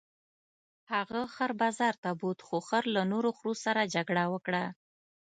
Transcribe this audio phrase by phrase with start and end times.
[0.91, 4.63] هغه خر بازار ته بوت خو خر له نورو خرو سره جګړه وکړه.